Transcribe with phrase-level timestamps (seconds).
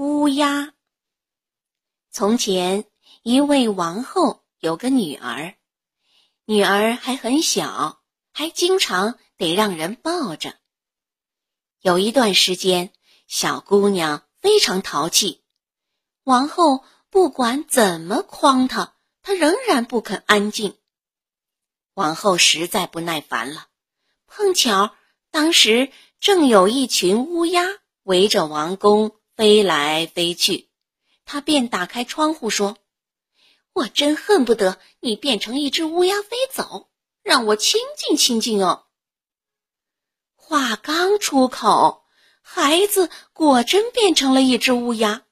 [0.00, 0.74] 乌鸦。
[2.12, 2.84] 从前，
[3.24, 5.56] 一位王后有个女儿，
[6.44, 8.00] 女儿还很小，
[8.32, 10.54] 还经常得让人抱着。
[11.80, 12.92] 有一段时间，
[13.26, 15.42] 小姑娘非常淘气，
[16.22, 20.78] 王后不管怎么诓她，她仍然不肯安静。
[21.94, 23.66] 王后实在不耐烦了，
[24.28, 24.94] 碰巧
[25.32, 25.90] 当时
[26.20, 27.64] 正有一群乌鸦
[28.04, 29.17] 围着王宫。
[29.38, 30.68] 飞来飞去，
[31.24, 32.76] 他便打开窗户说
[33.72, 36.90] ：“我真恨不得你变成一只乌鸦飞走，
[37.22, 38.86] 让我清静清静哦。”
[40.34, 42.02] 话刚出口，
[42.42, 45.22] 孩子果真变成了一只乌鸦，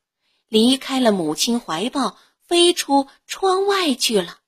[0.46, 4.38] 离开了母亲怀抱，飞出窗外去了。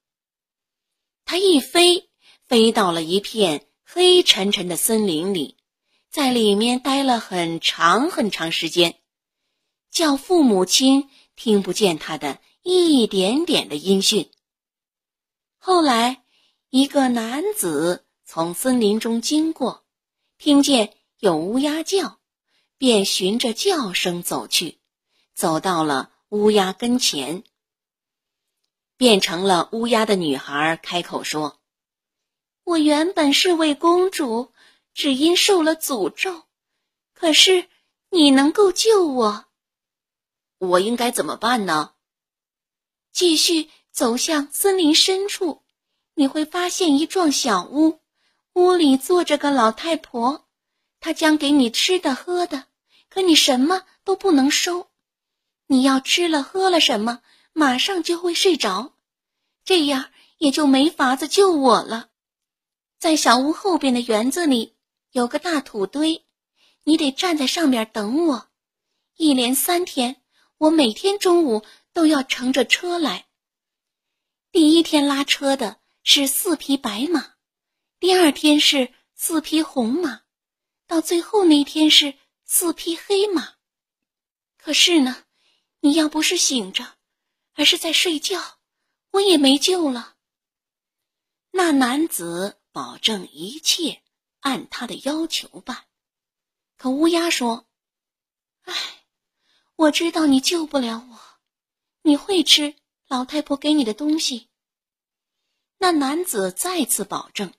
[1.25, 2.09] 他一飞，
[2.47, 5.57] 飞到了一片黑沉沉的森林里，
[6.09, 8.98] 在里面待了很长很长时间。
[9.91, 14.31] 叫父母亲听不见他的一点点的音讯。
[15.59, 16.23] 后来，
[16.71, 19.85] 一个男子从森林中经过，
[20.37, 22.19] 听见有乌鸦叫，
[22.77, 24.79] 便循着叫声走去，
[25.35, 27.43] 走到了乌鸦跟前。
[28.97, 31.61] 变成了乌鸦的女孩开口说
[32.65, 34.53] ：“我原本是位公主，
[34.93, 36.43] 只因受了诅咒，
[37.15, 37.69] 可是
[38.11, 39.47] 你能够救我。”
[40.59, 41.93] 我应该怎么办呢？
[43.13, 45.63] 继续走向森林深处，
[46.15, 48.01] 你会发现一幢小屋，
[48.55, 50.47] 屋里坐着个老太婆，
[51.01, 52.67] 她将给你吃的喝的，
[53.09, 54.89] 可你什么都不能收。
[55.67, 58.95] 你要吃了喝了什么，马上就会睡着，
[59.65, 62.09] 这样也就没法子救我了。
[62.99, 64.75] 在小屋后边的园子里
[65.13, 66.25] 有个大土堆，
[66.85, 68.49] 你得站在上面等我，
[69.17, 70.23] 一连三天。
[70.59, 73.29] 我每天中午都要乘着车来。
[74.51, 77.37] 第一天拉车的是四匹白马，
[78.01, 80.23] 第二天是四匹红马，
[80.89, 83.55] 到最后那天是四匹黑马。
[84.57, 85.25] 可是呢，
[85.79, 86.97] 你要不是醒着，
[87.55, 88.59] 而是在睡觉，
[89.13, 90.17] 我也没救了。
[91.53, 94.03] 那男子保证一切
[94.41, 95.85] 按他的要求办，
[96.77, 97.65] 可乌鸦说
[98.63, 98.75] ：“唉。”
[99.79, 101.21] 我知道你救不了我，
[102.03, 102.75] 你会吃
[103.07, 104.49] 老太婆给你的东西。
[105.77, 107.55] 那男子再次保证，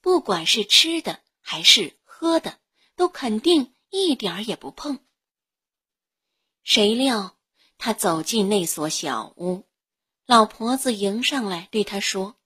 [0.00, 2.58] 不管是吃的还是喝的，
[2.96, 5.04] 都肯定一点儿也不碰。
[6.62, 7.36] 谁料
[7.76, 9.68] 他走进那所小屋，
[10.24, 12.36] 老婆子迎上来对他说：“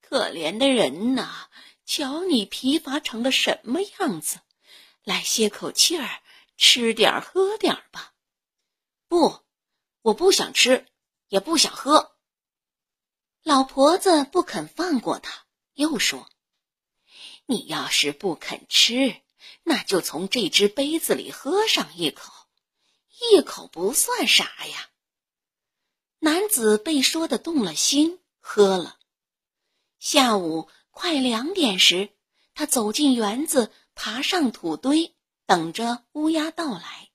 [0.00, 1.48] 可怜的人呐，
[1.84, 4.38] 瞧你疲乏成了什么样子，
[5.02, 6.22] 来歇口气儿，
[6.56, 8.14] 吃点儿喝点儿吧。”
[9.10, 9.40] 不，
[10.02, 10.86] 我不想吃，
[11.26, 12.12] 也不想喝。
[13.42, 16.30] 老婆子不肯放过他，又说
[17.44, 19.20] ：“你要是不肯吃，
[19.64, 22.32] 那就从这只杯子里喝上一口，
[23.32, 24.90] 一口不算啥呀。”
[26.20, 28.96] 男子被说的动了心，喝了。
[29.98, 32.10] 下午快两点时，
[32.54, 35.16] 他走进园子，爬上土堆，
[35.46, 37.09] 等着乌鸦到来。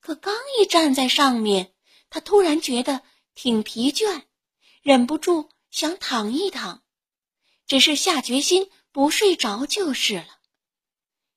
[0.00, 1.72] 可刚一站在上面，
[2.08, 3.02] 他突然觉得
[3.34, 4.22] 挺疲倦，
[4.82, 6.82] 忍不住想躺一躺，
[7.66, 10.38] 只是下决心不睡着就是了。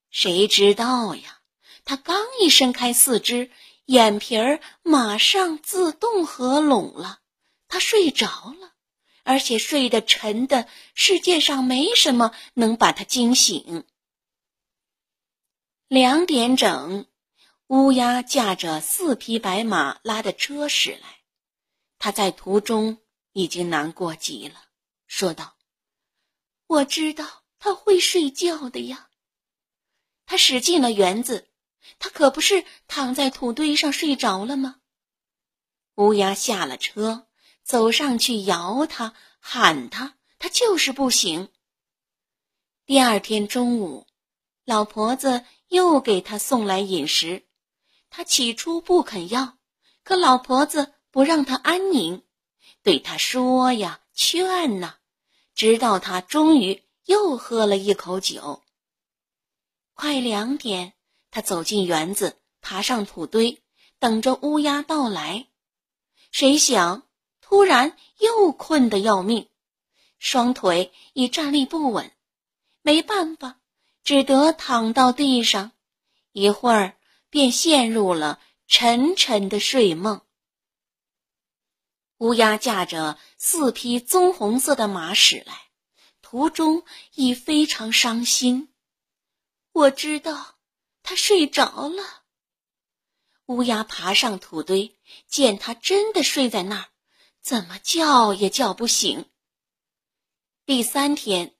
[0.10, 1.42] 谁知道呀？
[1.86, 3.52] 他刚一伸开四肢，
[3.86, 7.20] 眼皮儿马上自动合拢了，
[7.68, 8.74] 他睡着了，
[9.24, 13.84] 而且睡得沉的，世界上没什么能把他惊醒。
[15.90, 17.06] 两点整。
[17.68, 21.22] 乌鸦驾着四匹白马拉的车驶来，
[21.98, 23.00] 他在途中
[23.32, 24.66] 已经难过极了，
[25.08, 25.56] 说道
[26.68, 29.10] ：“我知道他会睡觉的呀。”
[30.28, 31.50] 他驶进了园子，
[32.00, 34.82] 他可不是躺在土堆上睡着了吗？
[35.96, 37.28] 乌鸦下了车，
[37.64, 41.50] 走上去摇他，喊他，他就是不醒。
[42.86, 44.06] 第二天中午，
[44.66, 47.48] 老婆子又给他送来饮食。
[48.16, 49.58] 他起初不肯要，
[50.04, 52.22] 可老婆子不让他安宁，
[52.84, 54.98] 对他说呀劝呐，
[55.56, 58.62] 直到他终于又喝了一口酒。
[59.96, 60.94] 快两点，
[61.32, 63.64] 他走进园子，爬上土堆，
[63.98, 65.48] 等着乌鸦到来。
[66.32, 67.02] 谁想
[67.42, 69.50] 突然又困得要命，
[70.20, 72.12] 双腿已站立不稳，
[72.84, 73.60] 没办法，
[74.04, 75.72] 只得躺到地上，
[76.32, 76.96] 一会儿。
[77.34, 80.22] 便陷入了沉沉的睡梦。
[82.20, 85.72] 乌鸦驾着四匹棕红色的马驶来，
[86.22, 86.86] 途中
[87.16, 88.72] 已非常伤心。
[89.72, 90.60] 我知道，
[91.02, 92.22] 他睡着了。
[93.48, 94.96] 乌鸦爬上土堆，
[95.26, 96.90] 见他真的睡在那儿，
[97.42, 99.28] 怎么叫也叫不醒。
[100.68, 101.56] 第三天，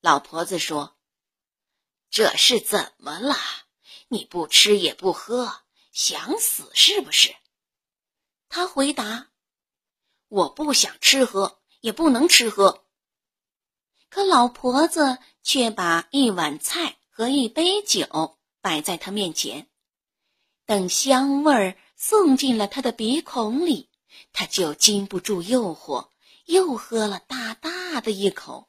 [0.00, 0.96] 老婆子说
[2.08, 3.36] ：“这是怎么了？
[4.12, 5.62] 你不吃也不喝，
[5.92, 7.32] 想死是不是？”
[8.50, 9.28] 他回答。
[10.26, 12.84] 我不想吃喝，也不能吃喝。
[14.08, 19.68] 可老婆子却把一碗菜和一杯酒摆在他面前，
[20.66, 23.88] 等香味儿送进了他的鼻孔里，
[24.32, 26.10] 他就禁不住诱惑，
[26.46, 28.68] 又喝了大大的一口。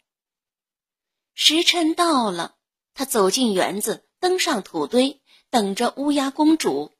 [1.34, 2.58] 时辰到了，
[2.94, 5.20] 他走进园子，登上土堆，
[5.50, 6.94] 等着乌鸦公主。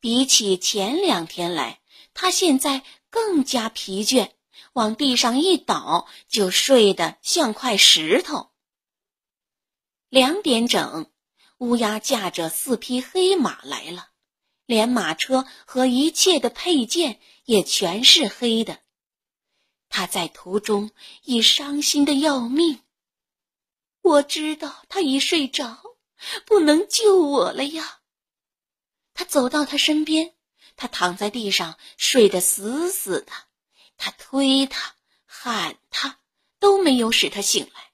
[0.00, 1.80] 比起前两天来，
[2.12, 2.84] 他现在。
[3.08, 4.32] 更加疲倦，
[4.74, 8.50] 往地上一倒，就睡得像块石头。
[10.10, 11.10] 两点整，
[11.56, 14.10] 乌鸦驾着四匹黑马来了，
[14.66, 18.80] 连马车和一切的配件也全是黑的。
[19.88, 20.90] 他在途中
[21.22, 22.80] 已伤心的要命。
[24.02, 25.85] 我知道他一睡着，
[26.44, 28.00] 不能救我了呀。
[29.14, 30.32] 他走到他身边。
[30.78, 33.32] 他躺在地上，睡得死死的。
[33.96, 36.18] 他推他，喊他，
[36.58, 37.92] 都没有使他醒来。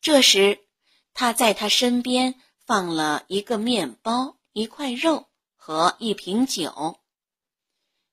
[0.00, 0.66] 这时，
[1.12, 2.34] 他在他身边
[2.66, 6.98] 放了一个面包、一块肉和一瓶酒。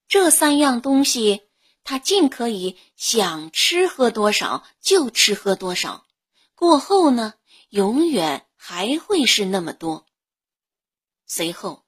[0.07, 1.41] 这三样东西，
[1.83, 6.05] 他尽可以想吃喝多少就吃喝多少。
[6.53, 7.33] 过后呢，
[7.69, 10.05] 永远还会是那么多。
[11.25, 11.83] 随后。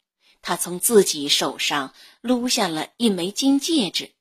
[0.46, 4.14] 他从自己手上撸下了一枚金戒指，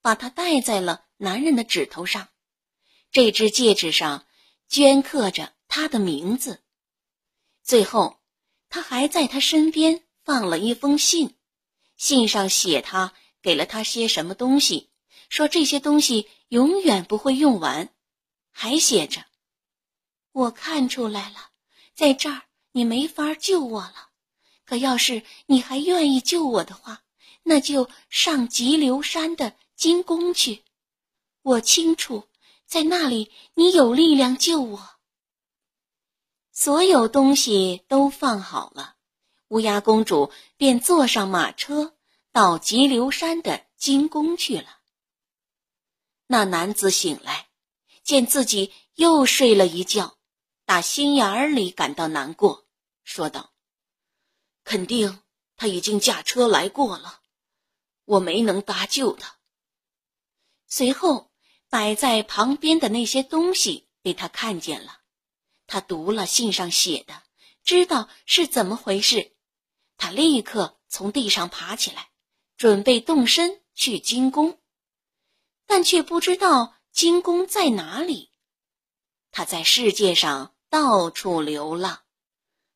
[0.00, 2.28] 把它戴在了男人的指头上。
[3.10, 4.26] 这只戒指上
[4.70, 6.62] 镌刻着他的名字。
[7.62, 8.22] 最后，
[8.70, 11.36] 他还在他身边放了一封信，
[11.98, 13.12] 信上写他
[13.42, 14.88] 给了他些什么东西，
[15.28, 17.90] 说这些东西永远不会用完，
[18.50, 19.26] 还写着
[20.32, 21.50] ：“我看出来了，
[21.96, 24.10] 在这儿你没法救我了。”
[24.66, 27.04] 可要是你还愿意救我的话，
[27.44, 30.64] 那就上急流山的金宫去。
[31.42, 32.24] 我清楚，
[32.66, 34.90] 在那里你有力量救我。
[36.50, 38.96] 所有东西都放好了，
[39.46, 41.94] 乌鸦公主便坐上马车，
[42.32, 44.78] 到急流山的金宫去了。
[46.26, 47.46] 那男子醒来，
[48.02, 50.15] 见自己又睡了一觉，
[50.66, 52.66] 打心眼儿里感到难过，
[53.04, 53.54] 说道。
[54.64, 55.22] 肯定
[55.54, 57.20] 他已经驾车来过了，
[58.04, 59.36] 我没能搭救他。
[60.66, 61.30] 随后
[61.68, 65.02] 摆在旁边的那些东西被他看见了，
[65.68, 67.22] 他读了信上写的，
[67.62, 69.36] 知道是怎么回事，
[69.96, 72.10] 他立刻从地上爬起来，
[72.56, 74.60] 准备动身去金宫，
[75.64, 78.32] 但却不知道金宫在哪里。
[79.30, 82.00] 他在世界上到处流浪，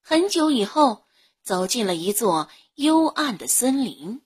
[0.00, 1.06] 很久以后。
[1.42, 4.22] 走进了一座幽暗的森林，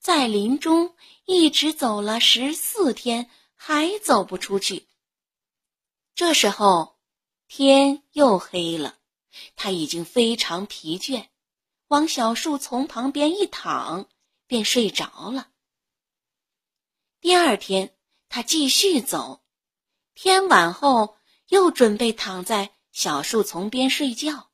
[0.00, 4.88] 在林中一直走了十四天，还走不出去。
[6.16, 6.98] 这时候
[7.46, 8.98] 天又黑了，
[9.54, 11.28] 他已经非常疲倦，
[11.86, 14.08] 往小树丛旁边一躺，
[14.48, 15.50] 便睡着了。
[17.20, 17.96] 第二天，
[18.28, 19.42] 他继续走，
[20.14, 21.16] 天晚后
[21.48, 24.50] 又准备躺在小树丛边睡觉，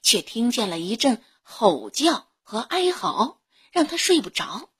[0.00, 1.24] 却听见了一阵。
[1.42, 3.40] 吼叫和哀嚎
[3.72, 4.70] 让他睡不着。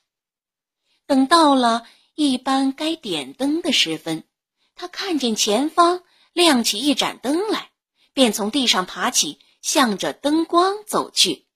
[1.07, 4.29] 等到了一般该点灯的时分，
[4.76, 7.73] 他看见前方亮起一盏灯来，
[8.12, 11.49] 便从地上爬起，向着灯光走去。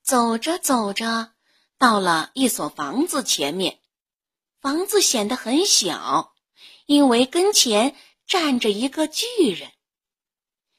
[0.00, 1.32] 走着走着，
[1.76, 3.80] 到了一所房子前面，
[4.60, 6.36] 房子显得很小，
[6.86, 7.96] 因为跟前
[8.26, 9.72] 站着一个巨人。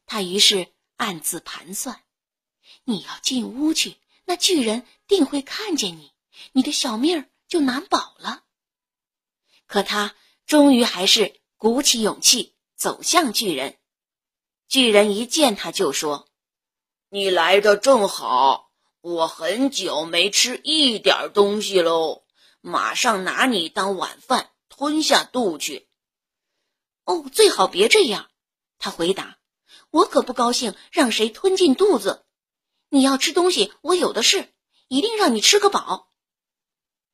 [0.06, 2.04] 他于是暗自盘算。
[2.84, 6.12] 你要进屋去，那巨人定会看见你，
[6.51, 8.44] 你的小命儿就难保了。
[9.66, 13.77] 可他终于还是鼓起勇气走向巨人。
[14.68, 16.30] 巨人一见他就说
[17.10, 22.25] ：“你来的正好，我很久没吃一点东西喽，
[22.62, 25.87] 马上拿你当晚饭吞下肚去。”
[27.08, 28.30] 哦，最好别这样，
[28.78, 29.38] 他回答
[29.92, 32.26] ：“我可不高兴让谁吞进肚子。”
[32.90, 34.54] 你要吃东西，我有的是，
[34.90, 36.12] 一定让你吃个饱。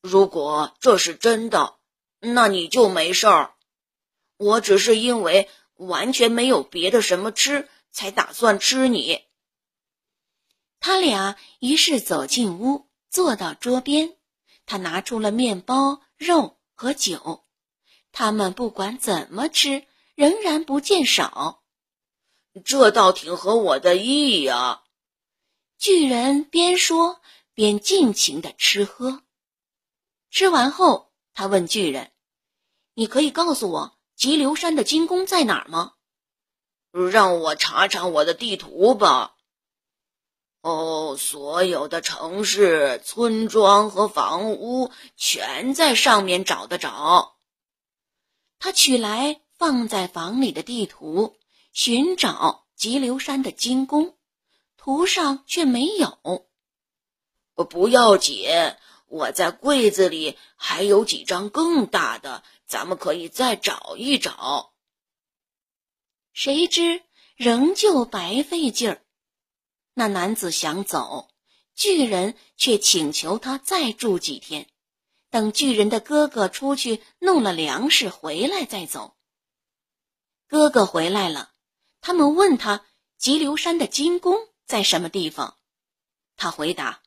[0.01, 1.77] 如果这是真的，
[2.19, 3.53] 那你就没事儿。
[4.37, 9.21] 我只是因为完全没有别的什么吃，才打算吃你。
[10.79, 14.17] 他俩于是走进屋，坐到桌边。
[14.65, 17.42] 他拿出了面包、肉和酒，
[18.13, 21.63] 他们不管怎么吃，仍然不见少。
[22.63, 24.83] 这倒挺合我的意呀！
[25.79, 27.19] 巨人边说
[27.55, 29.23] 边尽情的吃喝。
[30.29, 32.11] 吃完后，他问巨人
[32.93, 35.93] ：“你可以告诉我急流山的金宫在哪儿吗
[37.11, 39.35] ？”“让我查查我的地图吧。”
[40.61, 47.35] 哦，所有的城市、村庄和房屋全在上面找得着。
[48.63, 51.35] 他取来放在房里的地图，
[51.73, 54.15] 寻找急流山的金宫，
[54.77, 56.47] 图上却没有。
[57.69, 58.47] 不要紧，
[59.07, 64.71] 我在柜子里还有几张更大的，咱们可以再找一找。
[66.31, 67.03] 谁知
[67.35, 69.03] 仍旧白费劲儿。
[69.93, 71.27] 那男子想走，
[71.75, 74.69] 巨人却请求他再住几天，
[75.33, 79.17] 等巨人的哥哥出去弄了粮食回来再走。
[80.47, 81.53] 哥哥回来了，
[82.01, 82.85] 他们问他
[83.17, 84.37] 急流山的金宫
[84.67, 85.57] 在什么地方，
[86.35, 87.01] 他回答：“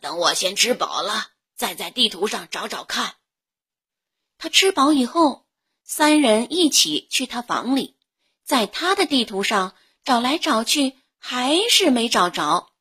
[0.00, 3.16] 等我先吃饱了，再在地图上找找看。”
[4.38, 5.46] 他吃饱以后，
[5.84, 7.98] 三人一起去他房里，
[8.42, 10.96] 在他的地图上找来找去。
[11.24, 12.72] 还是没找着，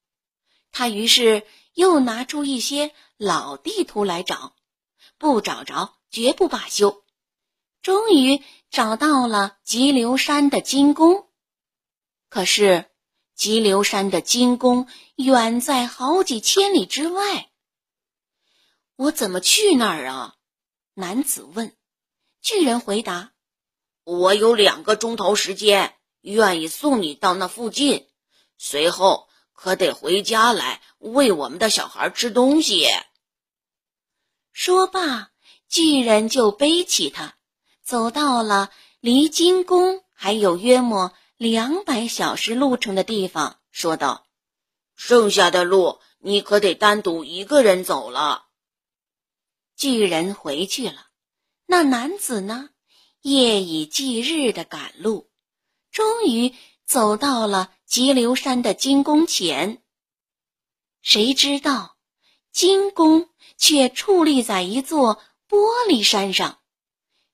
[0.71, 4.55] 他于是又拿出一些老地图来找，
[5.21, 7.03] 不找着绝不罢休。
[7.83, 11.27] 终于找到了急流山的金宫，
[12.27, 12.89] 可是
[13.35, 17.51] 急流山的金宫远在好几千里之外。
[18.95, 20.35] 我怎么去那儿啊？
[20.95, 21.75] 男子问。
[22.41, 23.31] 巨人回答
[24.03, 28.07] ：“我有两个钟头时间，愿意送你到那附近。”
[28.57, 32.87] 随后可得回家来喂我们的小孩吃东西。
[34.63, 35.31] 说罢，
[35.67, 37.35] 巨人就背起他，
[37.81, 44.27] 走到了离金宫还有约莫两百小时路程的地方，说道
[44.93, 48.49] ：“剩下的路你可得单独一个人走了。”
[49.75, 51.07] 巨人回去了，
[51.65, 52.69] 那男子呢，
[53.21, 55.31] 夜以继日的赶路，
[55.89, 56.53] 终于
[56.85, 57.73] 走到了。
[57.87, 59.81] 急流山的金宫前，
[61.01, 61.90] 谁知道
[62.51, 65.57] 金宫却矗立在一座玻
[65.89, 66.59] 璃山上。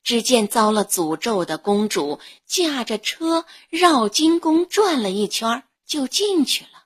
[0.04, 6.86] 只见遭了诅咒的公主驾着车绕金宫转了一圈，就进去了。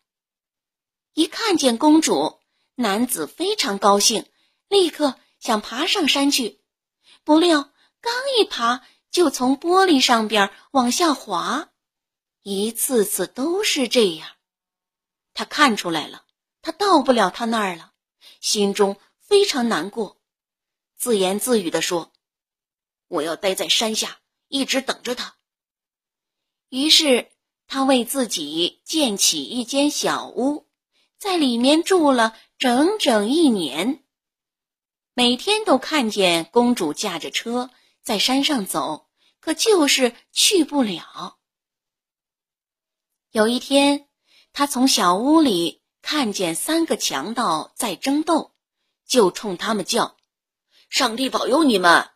[1.13, 2.39] 一看见公主，
[2.73, 4.25] 男子非常高兴，
[4.69, 6.61] 立刻想爬上山去。
[7.23, 7.69] 不料
[7.99, 11.69] 刚一爬，就从玻璃上边往下滑。
[12.41, 14.27] 一次次都是这样，
[15.35, 16.23] 他看出来了，
[16.63, 17.90] 他到不了他那儿了，
[18.41, 20.19] 心中非常难过，
[20.97, 22.11] 自言自语地说
[23.07, 24.19] ：“我要待在山下，
[24.49, 25.37] 一直等着他。”
[26.69, 27.31] 于是
[27.67, 30.67] 他为自己建起一间小屋，
[31.17, 34.03] 在里面住了整整一年，
[35.13, 37.69] 每天都看见公主驾着车
[38.01, 41.37] 在山上走，可就是去不了。
[43.31, 44.09] 有一天，
[44.51, 48.53] 他从小屋里看见三个强盗在争斗，
[49.05, 50.17] 就冲他们叫
[50.89, 52.09] ：“上帝保佑你们！”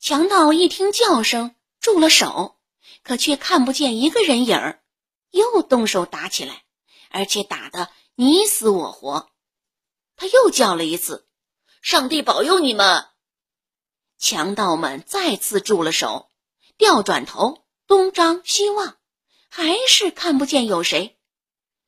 [0.00, 2.58] 强盗一听叫声，住了手，
[3.02, 4.82] 可却看不见一个人影儿，
[5.30, 6.64] 又动手打起来，
[7.10, 9.30] 而且打得你死我活。
[10.16, 11.28] 他又叫了一次
[11.82, 13.06] ：“上帝保佑你们！”
[14.18, 16.30] 强盗们再次住了手，
[16.76, 18.96] 调转头东张西望。
[19.52, 21.18] 还是看不见有谁，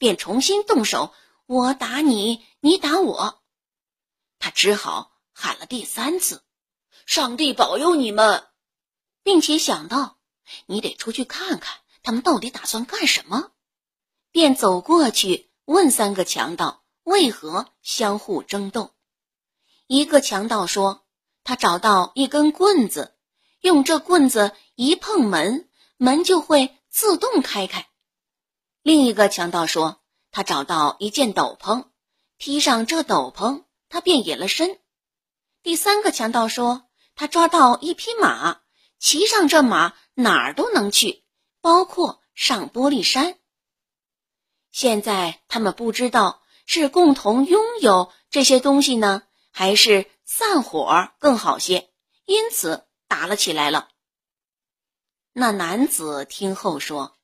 [0.02, 1.14] 便重新动手，
[1.46, 3.40] 我打你，你打我，
[4.40, 6.42] 他只好喊了第三次
[7.06, 8.48] ：“上帝保佑你们！”
[9.22, 10.18] 并且想到
[10.66, 13.52] 你得出去看看他们到底打算干什么，
[14.32, 18.90] 便走过去问三个强盗为何相互争斗。
[19.86, 21.06] 一个强盗说
[21.44, 23.14] ：“他找到一根棍子，
[23.60, 27.88] 用这棍子一碰门，门就会。”自动开开。
[28.82, 31.86] 另一个强盗说：“他找到一件斗篷，
[32.36, 34.80] 披上这斗篷，他便隐了身。”
[35.62, 38.60] 第三个强盗说：“他抓到一匹马，
[38.98, 41.24] 骑上这马哪儿都能去，
[41.60, 43.38] 包括上玻璃山。”
[44.72, 49.22] 现在他们不知道是共同拥有这些东西呢，
[49.52, 51.88] 还是散伙更好些，
[52.24, 53.90] 因此打了起来了。
[55.32, 57.16] 那男子听后说：“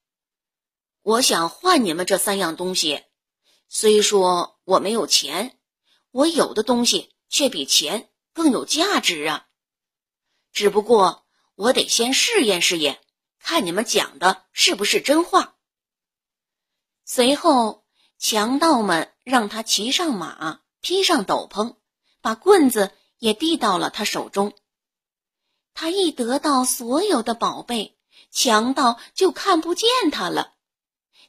[1.08, 3.02] 我想换你们这三样东西，
[3.66, 5.58] 虽说我没有钱，
[6.10, 9.46] 我有的东西却比钱更有价值啊。
[10.52, 11.24] 只不过
[11.54, 13.00] 我得先试验试验，
[13.38, 15.56] 看你们讲的是不是真话。”
[17.06, 17.86] 随后，
[18.18, 21.76] 强盗们让他骑上马，披上斗篷，
[22.20, 24.52] 把棍子也递到了他手中。
[25.72, 27.98] 他一得到所有的宝贝，
[28.30, 30.56] 强盗就看不见他了。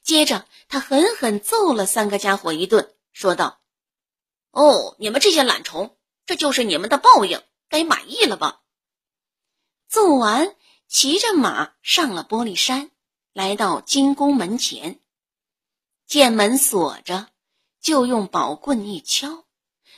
[0.03, 3.62] 接着，他狠狠揍了三个家伙一顿，说道
[4.51, 8.62] ：“哦，你们这些懒虫，这就是你们的报应，该满意了吧？”
[9.88, 10.56] 揍完，
[10.88, 12.91] 骑着马上了玻璃山，
[13.34, 15.00] 来到金宫门前。
[16.06, 17.27] 见门锁着，
[17.79, 19.46] 就用宝棍一敲，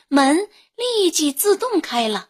[0.09, 2.29] 门立即自动开了。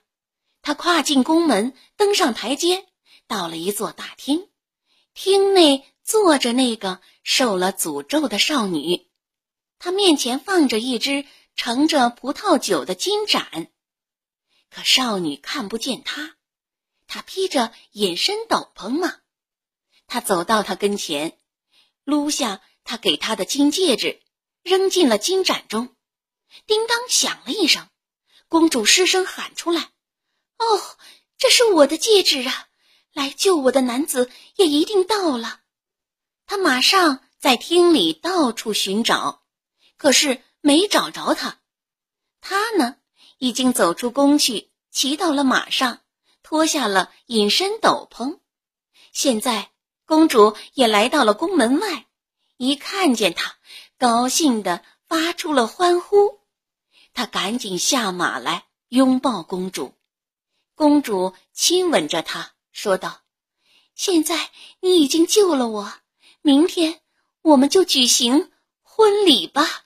[0.62, 2.88] 他跨进宫门，登上台阶，
[3.25, 4.50] 到了一座大厅。
[5.16, 9.08] 厅内坐着那个受了诅咒的少女，
[9.80, 11.25] 她面前放着一只
[11.56, 13.72] 盛着葡萄酒的金盏，
[14.70, 16.36] 可少女看不见他，
[17.08, 19.20] 他披着隐身斗篷嘛。
[20.06, 21.38] 他走到他跟前，
[22.03, 22.62] 撸下。
[22.84, 24.22] 他给她的金戒指
[24.63, 25.96] 扔进了金盏中，
[26.65, 27.88] 叮当响了一声，
[28.50, 29.91] 公主失声喊出来
[30.58, 30.98] ：“哦，
[31.38, 32.68] 这是我的戒指啊！
[33.13, 35.61] 来救我的男子也一定到了。”
[36.51, 39.41] 他马上在厅里到处寻找，
[39.96, 41.62] 可是没找着他。
[42.41, 42.98] 他呢，
[43.38, 46.01] 已经走出宫去，骑到了马上，
[46.43, 48.39] 脱下了隐身斗篷。
[49.13, 49.72] 现在，
[50.05, 52.08] 公主也来到了宫门外。
[52.58, 53.55] 一看见他，
[53.98, 56.41] 高兴的发出了欢呼。
[57.13, 59.94] 他赶紧下马来拥抱公主，
[60.75, 63.22] 公主亲吻着他，说道
[63.96, 64.50] ：“现在
[64.81, 65.94] 你已经救了我，
[66.42, 67.01] 明天
[67.42, 68.51] 我们就举行
[68.82, 69.86] 婚礼吧。”